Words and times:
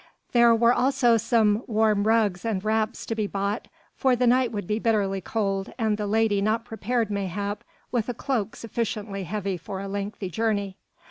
There 0.31 0.55
were 0.55 0.73
also 0.73 1.15
some 1.17 1.61
warm 1.67 2.07
rugs 2.07 2.43
and 2.43 2.63
wraps 2.63 3.05
to 3.05 3.13
be 3.13 3.27
bought, 3.27 3.67
for 3.93 4.15
the 4.15 4.25
night 4.25 4.51
would 4.51 4.65
be 4.65 4.79
bitterly 4.79 5.21
cold 5.21 5.71
and 5.77 5.95
the 5.95 6.07
lady 6.07 6.41
not 6.41 6.65
prepared 6.65 7.11
mayhap 7.11 7.63
with 7.91 8.09
a 8.09 8.15
cloak 8.15 8.55
sufficiently 8.55 9.25
heavy 9.25 9.57
for 9.57 9.79
a 9.79 9.87
lengthy 9.87 10.31
journey. 10.31 10.75